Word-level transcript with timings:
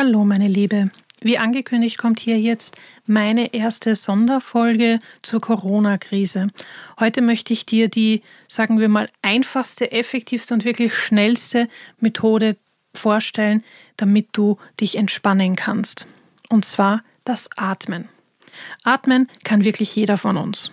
Hallo, 0.00 0.24
meine 0.24 0.46
Liebe. 0.46 0.92
Wie 1.22 1.38
angekündigt 1.38 1.98
kommt 1.98 2.20
hier 2.20 2.38
jetzt 2.38 2.76
meine 3.06 3.52
erste 3.52 3.96
Sonderfolge 3.96 5.00
zur 5.22 5.40
Corona-Krise. 5.40 6.46
Heute 7.00 7.20
möchte 7.20 7.52
ich 7.52 7.66
dir 7.66 7.88
die, 7.88 8.22
sagen 8.46 8.78
wir 8.78 8.88
mal, 8.88 9.10
einfachste, 9.22 9.90
effektivste 9.90 10.54
und 10.54 10.64
wirklich 10.64 10.94
schnellste 10.94 11.68
Methode 11.98 12.56
vorstellen, 12.94 13.64
damit 13.96 14.28
du 14.34 14.56
dich 14.78 14.94
entspannen 14.94 15.56
kannst. 15.56 16.06
Und 16.48 16.64
zwar 16.64 17.02
das 17.24 17.50
Atmen. 17.56 18.08
Atmen 18.84 19.28
kann 19.42 19.64
wirklich 19.64 19.96
jeder 19.96 20.16
von 20.16 20.36
uns. 20.36 20.70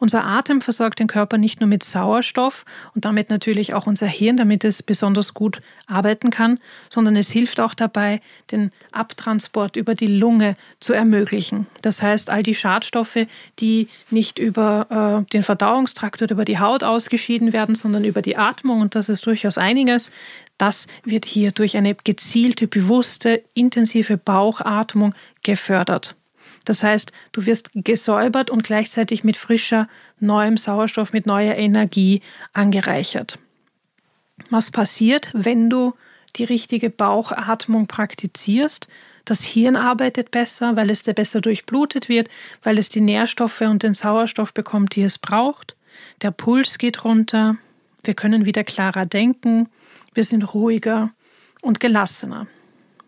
Unser 0.00 0.24
Atem 0.24 0.62
versorgt 0.62 0.98
den 0.98 1.06
Körper 1.06 1.36
nicht 1.36 1.60
nur 1.60 1.68
mit 1.68 1.84
Sauerstoff 1.84 2.64
und 2.94 3.04
damit 3.04 3.28
natürlich 3.28 3.74
auch 3.74 3.86
unser 3.86 4.06
Hirn, 4.06 4.38
damit 4.38 4.64
es 4.64 4.82
besonders 4.82 5.34
gut 5.34 5.60
arbeiten 5.86 6.30
kann, 6.30 6.58
sondern 6.88 7.16
es 7.16 7.30
hilft 7.30 7.60
auch 7.60 7.74
dabei, 7.74 8.22
den 8.50 8.72
Abtransport 8.92 9.76
über 9.76 9.94
die 9.94 10.06
Lunge 10.06 10.56
zu 10.80 10.94
ermöglichen. 10.94 11.66
Das 11.82 12.00
heißt, 12.00 12.30
all 12.30 12.42
die 12.42 12.54
Schadstoffe, 12.54 13.26
die 13.58 13.88
nicht 14.10 14.38
über 14.38 15.22
äh, 15.26 15.30
den 15.32 15.42
Verdauungstrakt 15.42 16.22
oder 16.22 16.32
über 16.32 16.46
die 16.46 16.58
Haut 16.58 16.82
ausgeschieden 16.82 17.52
werden, 17.52 17.74
sondern 17.74 18.04
über 18.04 18.22
die 18.22 18.38
Atmung, 18.38 18.80
und 18.80 18.94
das 18.94 19.10
ist 19.10 19.26
durchaus 19.26 19.58
einiges, 19.58 20.10
das 20.56 20.86
wird 21.04 21.26
hier 21.26 21.52
durch 21.52 21.76
eine 21.76 21.94
gezielte, 21.94 22.66
bewusste, 22.66 23.42
intensive 23.52 24.16
Bauchatmung 24.16 25.14
gefördert. 25.42 26.16
Das 26.64 26.82
heißt, 26.82 27.12
du 27.32 27.46
wirst 27.46 27.70
gesäubert 27.74 28.50
und 28.50 28.64
gleichzeitig 28.64 29.24
mit 29.24 29.36
frischer, 29.36 29.88
neuem 30.18 30.56
Sauerstoff, 30.56 31.12
mit 31.12 31.26
neuer 31.26 31.54
Energie 31.54 32.22
angereichert. 32.52 33.38
Was 34.50 34.70
passiert, 34.70 35.30
wenn 35.32 35.70
du 35.70 35.94
die 36.36 36.44
richtige 36.44 36.90
Bauchatmung 36.90 37.86
praktizierst? 37.86 38.88
Das 39.24 39.42
Hirn 39.42 39.76
arbeitet 39.76 40.30
besser, 40.30 40.76
weil 40.76 40.90
es 40.90 41.02
besser 41.02 41.40
durchblutet 41.40 42.08
wird, 42.08 42.28
weil 42.62 42.78
es 42.78 42.88
die 42.88 43.00
Nährstoffe 43.00 43.60
und 43.60 43.82
den 43.82 43.94
Sauerstoff 43.94 44.54
bekommt, 44.54 44.96
die 44.96 45.02
es 45.02 45.18
braucht. 45.18 45.76
Der 46.22 46.30
Puls 46.30 46.78
geht 46.78 47.04
runter. 47.04 47.56
Wir 48.02 48.14
können 48.14 48.44
wieder 48.44 48.64
klarer 48.64 49.06
denken. 49.06 49.68
Wir 50.14 50.24
sind 50.24 50.54
ruhiger 50.54 51.10
und 51.60 51.80
gelassener. 51.80 52.46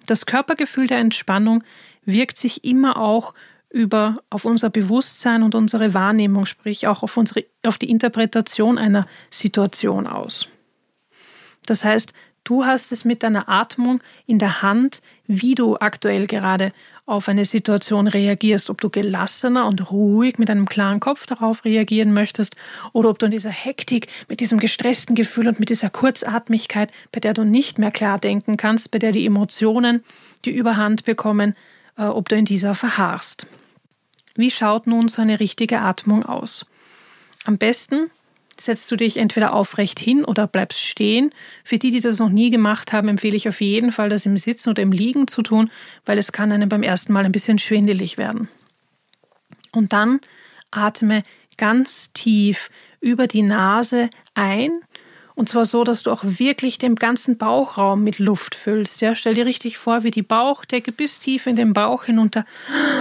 Das 0.07 0.27
Körpergefühl 0.27 0.87
der 0.87 0.98
Entspannung 0.98 1.65
wirkt 2.05 2.37
sich 2.37 2.65
immer 2.65 2.97
auch 2.98 3.35
über 3.73 4.23
auf 4.31 4.45
unser 4.45 4.70
Bewusstsein 4.70 5.42
und 5.42 5.55
unsere 5.55 5.95
Wahrnehmung, 5.95 6.47
sprich 6.47 6.87
auch 6.87 7.03
auf 7.03 7.17
unsere 7.17 7.45
auf 7.65 7.79
die 7.79 7.91
Interpretation 7.91 8.79
einer 8.79 9.06
Situation 9.31 10.06
aus. 10.06 10.47
Das 11.67 11.84
heißt, 11.84 12.12
du 12.45 12.64
hast 12.64 12.92
es 12.92 13.05
mit 13.05 13.23
deiner 13.23 13.48
Atmung 13.48 14.03
in 14.27 14.39
der 14.39 14.62
Hand, 14.62 15.01
wie 15.27 15.55
du 15.55 15.77
aktuell 15.79 16.27
gerade 16.27 16.73
auf 17.06 17.29
eine 17.29 17.47
Situation 17.47 18.06
reagierst, 18.09 18.69
ob 18.69 18.81
du 18.81 18.91
gelassener 18.91 19.67
und 19.67 19.91
ruhig 19.91 20.39
mit 20.39 20.51
einem 20.51 20.67
klaren 20.67 21.01
Kopf 21.01 21.27
darauf 21.27 21.64
reagieren 21.64 22.12
möchtest 22.12 22.57
oder 22.92 23.11
ob 23.11 23.19
du 23.19 23.27
in 23.27 23.33
dieser 23.33 23.51
Hektik, 23.51 24.09
mit 24.29 24.41
diesem 24.41 24.59
gestressten 24.59 25.14
Gefühl 25.14 25.48
und 25.48 25.61
mit 25.61 25.70
dieser 25.70 25.91
Kurzatmigkeit, 25.91 26.91
bei 27.11 27.20
der 27.20 27.34
du 27.34 27.45
nicht 27.45 27.79
mehr 27.79 27.91
klar 27.91 28.19
denken 28.19 28.57
kannst, 28.57 28.91
bei 28.91 28.98
der 28.98 29.12
die 29.12 29.27
Emotionen 29.27 30.05
die 30.45 30.55
Überhand 30.55 31.05
bekommen, 31.05 31.55
äh, 31.97 32.05
ob 32.05 32.29
du 32.29 32.36
in 32.36 32.45
dieser 32.45 32.75
verharrst. 32.75 33.47
Wie 34.35 34.51
schaut 34.51 34.87
nun 34.87 35.09
so 35.09 35.23
eine 35.23 35.41
richtige 35.41 35.81
Atmung 35.81 36.25
aus? 36.25 36.67
Am 37.45 37.59
besten 37.59 38.11
setzt 38.59 38.91
du 38.91 38.97
dich 38.97 39.17
entweder 39.17 39.55
aufrecht 39.55 39.99
hin 39.99 40.25
oder 40.25 40.47
bleibst 40.47 40.81
stehen. 40.81 41.33
Für 41.65 41.79
die, 41.79 41.91
die 41.91 42.01
das 42.01 42.19
noch 42.19 42.29
nie 42.29 42.51
gemacht 42.51 42.93
haben, 42.93 43.09
empfehle 43.09 43.37
ich 43.37 43.49
auf 43.49 43.61
jeden 43.61 43.93
Fall, 43.93 44.09
das 44.09 44.27
im 44.27 44.37
Sitzen 44.37 44.71
oder 44.71 44.83
im 44.83 44.93
Liegen 44.93 45.27
zu 45.27 45.42
tun, 45.42 45.71
weil 46.05 46.19
es 46.19 46.33
kann 46.33 46.53
einem 46.53 46.69
beim 46.69 46.83
ersten 46.83 47.13
Mal 47.13 47.25
ein 47.25 47.33
bisschen 47.33 47.59
schwindelig 47.59 48.19
werden. 48.19 48.48
Und 49.73 49.92
dann 49.92 50.21
atme 50.71 51.25
ganz 51.57 52.13
tief 52.13 52.71
über 53.01 53.27
die 53.27 53.42
Nase 53.42 54.11
ein 54.35 54.71
und 55.35 55.48
zwar 55.48 55.65
so, 55.65 55.83
dass 55.85 56.03
du 56.03 56.11
auch 56.11 56.23
wirklich 56.25 56.79
den 56.79 56.95
ganzen 56.95 57.39
Bauchraum 57.39 58.05
mit 58.05 58.19
Luft 58.19 58.55
füllst. 58.55 59.01
Ja, 59.01 59.15
stell 59.15 59.35
dir 59.35 59.47
richtig 59.47 59.79
vor, 59.79 60.03
wie 60.03 60.11
die 60.11 60.23
Bauchdecke 60.23 60.93
bis 60.93 61.20
tief 61.20 61.47
in 61.47 61.57
den 61.57 61.73
Bauch 61.73 62.05
hinunter 62.05 62.45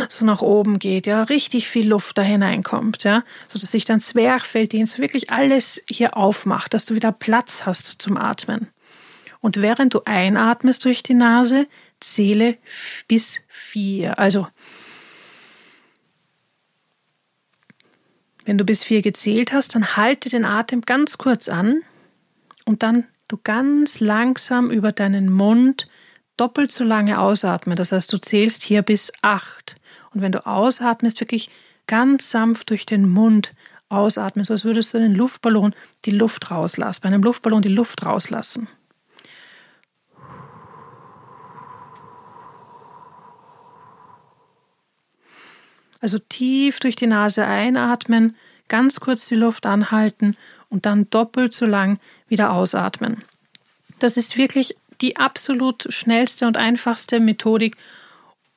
so 0.07 0.25
nach 0.25 0.41
oben 0.41 0.79
geht. 0.79 1.07
Ja, 1.07 1.23
richtig 1.23 1.67
viel 1.67 1.87
Luft 1.87 2.17
da 2.17 2.21
hineinkommt. 2.21 3.03
Ja, 3.03 3.23
so 3.47 3.59
dass 3.59 3.71
sich 3.71 3.85
dein 3.85 3.99
Zwerchfelldienst 3.99 4.99
wirklich 4.99 5.29
alles 5.29 5.81
hier 5.89 6.15
aufmacht, 6.15 6.73
dass 6.73 6.85
du 6.85 6.95
wieder 6.95 7.11
Platz 7.11 7.65
hast 7.65 8.01
zum 8.01 8.17
Atmen. 8.17 8.67
Und 9.41 9.61
während 9.61 9.93
du 9.93 10.01
einatmest 10.05 10.85
durch 10.85 11.03
die 11.03 11.15
Nase, 11.15 11.67
zähle 11.99 12.57
bis 13.07 13.41
vier. 13.47 14.19
Also 14.19 14.47
Wenn 18.43 18.57
du 18.57 18.65
bis 18.65 18.83
vier 18.83 19.03
gezählt 19.03 19.53
hast, 19.53 19.75
dann 19.75 19.95
halte 19.95 20.29
den 20.29 20.45
Atem 20.45 20.81
ganz 20.81 21.19
kurz 21.19 21.47
an 21.47 21.83
und 22.71 22.83
dann 22.83 23.03
du 23.27 23.37
ganz 23.43 23.99
langsam 23.99 24.71
über 24.71 24.93
deinen 24.93 25.29
Mund 25.29 25.89
doppelt 26.37 26.71
so 26.71 26.85
lange 26.85 27.19
ausatmen. 27.19 27.75
Das 27.75 27.91
heißt, 27.91 28.13
du 28.13 28.17
zählst 28.17 28.63
hier 28.63 28.81
bis 28.81 29.11
acht. 29.21 29.75
Und 30.13 30.21
wenn 30.21 30.31
du 30.31 30.45
ausatmest, 30.45 31.19
wirklich 31.19 31.49
ganz 31.85 32.31
sanft 32.31 32.69
durch 32.69 32.85
den 32.85 33.09
Mund 33.09 33.51
ausatmen, 33.89 34.45
so 34.45 34.53
als 34.53 34.63
würdest 34.63 34.93
du 34.93 34.99
den 34.99 35.13
Luftballon 35.13 35.75
die 36.05 36.11
Luft 36.11 36.49
rauslassen, 36.49 37.01
bei 37.03 37.07
einem 37.09 37.23
Luftballon 37.23 37.61
die 37.61 37.67
Luft 37.67 38.05
rauslassen. 38.05 38.69
Also 45.99 46.19
tief 46.19 46.79
durch 46.79 46.95
die 46.95 47.07
Nase 47.07 47.45
einatmen, 47.45 48.37
ganz 48.69 49.01
kurz 49.01 49.27
die 49.27 49.35
Luft 49.35 49.65
anhalten 49.65 50.37
und 50.71 50.87
dann 50.87 51.07
doppelt 51.11 51.53
so 51.53 51.67
lang 51.67 51.99
wieder 52.27 52.51
ausatmen. 52.51 53.23
Das 53.99 54.17
ist 54.17 54.37
wirklich 54.37 54.75
die 55.01 55.17
absolut 55.17 55.85
schnellste 55.93 56.47
und 56.47 56.57
einfachste 56.57 57.19
Methodik, 57.19 57.77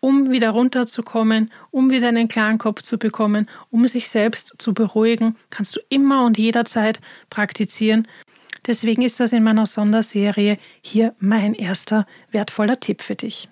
um 0.01 0.31
wieder 0.31 0.51
runterzukommen, 0.51 1.51
um 1.71 1.91
wieder 1.91 2.09
einen 2.09 2.29
klaren 2.29 2.59
Kopf 2.59 2.83
zu 2.83 2.99
bekommen, 2.99 3.49
um 3.71 3.87
sich 3.87 4.09
selbst 4.09 4.55
zu 4.59 4.75
beruhigen, 4.75 5.37
kannst 5.51 5.77
du 5.77 5.81
immer 5.89 6.25
und 6.25 6.39
jederzeit 6.39 7.01
praktizieren. 7.31 8.07
Deswegen 8.67 9.03
ist 9.03 9.21
das 9.21 9.33
in 9.33 9.43
meiner 9.43 9.67
Sonderserie 9.67 10.59
hier 10.83 11.15
mein 11.19 11.55
erster 11.55 12.07
wertvoller 12.31 12.81
Tipp 12.81 13.03
für 13.03 13.17
dich. 13.17 13.49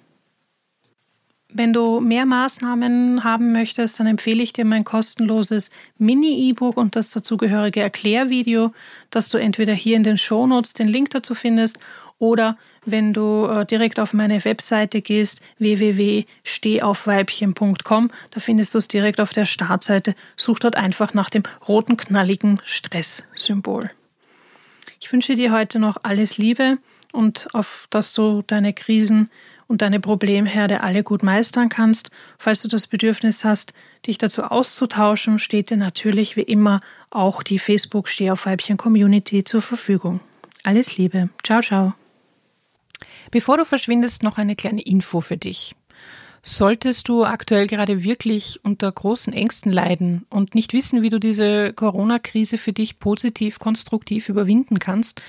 Wenn 1.54 1.74
du 1.74 2.00
mehr 2.00 2.24
Maßnahmen 2.24 3.24
haben 3.24 3.52
möchtest, 3.52 4.00
dann 4.00 4.06
empfehle 4.06 4.42
ich 4.42 4.54
dir 4.54 4.64
mein 4.64 4.84
kostenloses 4.84 5.68
Mini-E-Book 5.98 6.78
und 6.78 6.96
das 6.96 7.10
dazugehörige 7.10 7.82
Erklärvideo, 7.82 8.72
das 9.10 9.28
du 9.28 9.36
entweder 9.36 9.74
hier 9.74 9.96
in 9.96 10.02
den 10.02 10.16
Shownotes 10.16 10.72
den 10.72 10.88
Link 10.88 11.10
dazu 11.10 11.34
findest 11.34 11.78
oder 12.18 12.56
wenn 12.86 13.12
du 13.12 13.44
äh, 13.46 13.66
direkt 13.66 13.98
auf 13.98 14.14
meine 14.14 14.44
Webseite 14.44 15.02
gehst, 15.02 15.40
www.stehaufweibchen.com, 15.58 18.10
da 18.30 18.40
findest 18.40 18.74
du 18.74 18.78
es 18.78 18.86
direkt 18.86 19.20
auf 19.20 19.32
der 19.32 19.44
Startseite. 19.44 20.14
Such 20.36 20.60
dort 20.60 20.76
einfach 20.76 21.14
nach 21.14 21.30
dem 21.30 21.42
roten 21.66 21.96
knalligen 21.96 22.60
Stress-Symbol. 22.64 23.90
Ich 25.00 25.12
wünsche 25.12 25.34
dir 25.34 25.50
heute 25.50 25.80
noch 25.80 25.96
alles 26.04 26.38
Liebe 26.38 26.78
und 27.10 27.48
auf 27.54 27.88
dass 27.90 28.14
du 28.14 28.44
deine 28.46 28.72
Krisen 28.72 29.28
und 29.72 29.80
deine 29.80 30.00
Problemherde 30.00 30.82
alle 30.82 31.02
gut 31.02 31.22
meistern 31.22 31.70
kannst. 31.70 32.10
Falls 32.38 32.60
du 32.60 32.68
das 32.68 32.86
Bedürfnis 32.86 33.42
hast, 33.42 33.72
dich 34.06 34.18
dazu 34.18 34.42
auszutauschen, 34.42 35.38
steht 35.38 35.70
dir 35.70 35.78
natürlich 35.78 36.36
wie 36.36 36.42
immer 36.42 36.82
auch 37.08 37.42
die 37.42 37.58
Facebook 37.58 38.08
Steh 38.08 38.30
auf 38.30 38.44
Weibchen 38.44 38.76
Community 38.76 39.44
zur 39.44 39.62
Verfügung. 39.62 40.20
Alles 40.62 40.98
Liebe. 40.98 41.30
Ciao, 41.42 41.62
ciao. 41.62 41.94
Bevor 43.30 43.56
du 43.56 43.64
verschwindest, 43.64 44.22
noch 44.22 44.36
eine 44.36 44.56
kleine 44.56 44.82
Info 44.82 45.22
für 45.22 45.38
dich. 45.38 45.74
Solltest 46.44 47.08
du 47.08 47.24
aktuell 47.24 47.68
gerade 47.68 48.02
wirklich 48.02 48.58
unter 48.64 48.90
großen 48.90 49.32
Ängsten 49.32 49.70
leiden 49.70 50.26
und 50.28 50.56
nicht 50.56 50.72
wissen, 50.72 51.00
wie 51.00 51.08
du 51.08 51.20
diese 51.20 51.72
Corona-Krise 51.72 52.58
für 52.58 52.72
dich 52.72 52.98
positiv, 52.98 53.60
konstruktiv 53.60 54.28
überwinden 54.28 54.80
kannst, 54.80 55.22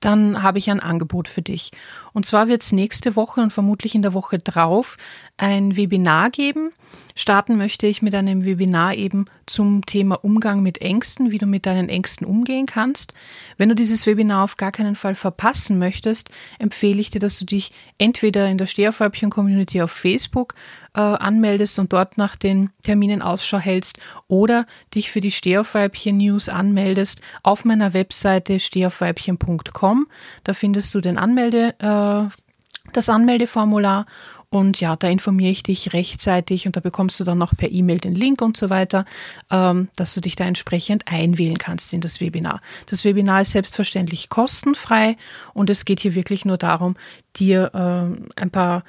dann 0.00 0.42
habe 0.42 0.58
ich 0.58 0.70
ein 0.70 0.80
Angebot 0.80 1.26
für 1.26 1.40
dich. 1.40 1.72
Und 2.12 2.26
zwar 2.26 2.48
wird 2.48 2.60
es 2.62 2.72
nächste 2.72 3.16
Woche 3.16 3.40
und 3.40 3.50
vermutlich 3.50 3.94
in 3.94 4.02
der 4.02 4.12
Woche 4.12 4.36
drauf 4.36 4.98
ein 5.38 5.74
Webinar 5.74 6.28
geben. 6.28 6.72
Starten 7.14 7.56
möchte 7.56 7.86
ich 7.86 8.02
mit 8.02 8.14
einem 8.14 8.44
Webinar 8.44 8.94
eben 8.94 9.24
zum 9.46 9.84
Thema 9.86 10.22
Umgang 10.22 10.62
mit 10.62 10.80
Ängsten, 10.80 11.30
wie 11.30 11.38
du 11.38 11.46
mit 11.46 11.66
deinen 11.66 11.88
Ängsten 11.88 12.26
umgehen 12.26 12.66
kannst. 12.66 13.12
Wenn 13.56 13.68
du 13.68 13.74
dieses 13.74 14.06
Webinar 14.06 14.44
auf 14.44 14.56
gar 14.56 14.72
keinen 14.72 14.96
Fall 14.96 15.14
verpassen 15.14 15.78
möchtest, 15.78 16.30
empfehle 16.58 17.00
ich 17.00 17.10
dir, 17.10 17.18
dass 17.18 17.38
du 17.38 17.44
dich 17.44 17.72
entweder 17.98 18.48
in 18.48 18.58
der 18.58 18.66
Steherfäubchen-Community 18.66 19.82
auf 19.82 19.90
Facebook 19.90 20.54
äh, 20.94 21.00
anmeldest 21.00 21.78
und 21.78 21.92
dort 21.92 22.18
nach 22.18 22.36
den 22.36 22.70
Terminen 22.82 23.22
Ausschau 23.22 23.58
hältst 23.58 23.98
oder 24.26 24.66
dich 24.94 25.10
für 25.10 25.20
die 25.20 25.30
Stehaufweibchen-News 25.30 26.48
anmeldest 26.48 27.20
auf 27.42 27.64
meiner 27.64 27.94
Webseite 27.94 28.60
stehaufweibchen.com. 28.60 30.06
Da 30.44 30.52
findest 30.54 30.94
du 30.94 31.00
den 31.00 31.18
Anmelde, 31.18 31.74
äh, 31.78 32.47
das 32.92 33.08
Anmeldeformular 33.08 34.06
Und 34.50 34.80
ja, 34.80 34.96
da 34.96 35.08
informiere 35.08 35.50
ich 35.50 35.62
dich 35.62 35.92
rechtzeitig 35.92 36.66
und 36.66 36.74
da 36.74 36.80
bekommst 36.80 37.20
du 37.20 37.24
dann 37.24 37.36
noch 37.36 37.54
per 37.54 37.70
E-Mail 37.70 37.98
den 37.98 38.14
Link 38.14 38.40
und 38.40 38.56
so 38.56 38.70
weiter, 38.70 39.04
ähm, 39.50 39.88
dass 39.94 40.14
du 40.14 40.22
dich 40.22 40.36
da 40.36 40.44
entsprechend 40.44 41.06
einwählen 41.06 41.58
kannst 41.58 41.92
in 41.92 42.00
das 42.00 42.20
Webinar. 42.20 42.62
Das 42.86 43.04
Webinar 43.04 43.42
ist 43.42 43.52
selbstverständlich 43.52 44.30
kostenfrei 44.30 45.18
und 45.52 45.68
es 45.68 45.84
geht 45.84 46.00
hier 46.00 46.14
wirklich 46.14 46.46
nur 46.46 46.56
darum, 46.56 46.96
dir 47.36 47.70
äh, 47.74 48.40
ein 48.40 48.50
paar 48.50 48.84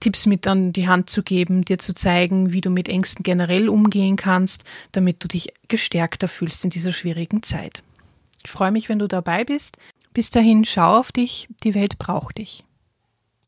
Tipps 0.00 0.24
mit 0.24 0.46
an 0.46 0.72
die 0.72 0.88
Hand 0.88 1.10
zu 1.10 1.22
geben, 1.22 1.62
dir 1.62 1.78
zu 1.78 1.94
zeigen, 1.94 2.52
wie 2.52 2.62
du 2.62 2.70
mit 2.70 2.88
Ängsten 2.88 3.22
generell 3.22 3.68
umgehen 3.68 4.16
kannst, 4.16 4.64
damit 4.92 5.22
du 5.22 5.28
dich 5.28 5.52
gestärkter 5.68 6.28
fühlst 6.28 6.64
in 6.64 6.70
dieser 6.70 6.94
schwierigen 6.94 7.42
Zeit. 7.42 7.82
Ich 8.44 8.50
freue 8.50 8.72
mich, 8.72 8.88
wenn 8.88 8.98
du 8.98 9.08
dabei 9.08 9.44
bist. 9.44 9.76
Bis 10.14 10.30
dahin, 10.30 10.64
schau 10.64 10.98
auf 10.98 11.12
dich, 11.12 11.48
die 11.64 11.74
Welt 11.74 11.98
braucht 11.98 12.38
dich. 12.38 12.64